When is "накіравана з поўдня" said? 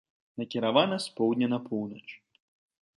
0.41-1.47